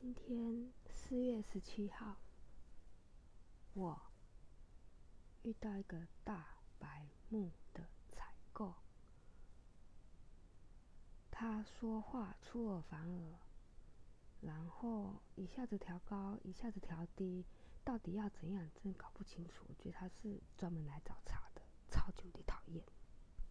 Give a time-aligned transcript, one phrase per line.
[0.00, 2.16] 今天四月十七号，
[3.74, 4.00] 我
[5.42, 8.76] 遇到一个大白目的采购，
[11.30, 13.38] 他说话出尔反尔，
[14.40, 17.44] 然后一下子调高，一下子调低，
[17.84, 19.66] 到底要怎样，真搞不清楚。
[19.68, 21.59] 我觉得他是专门来找茬的。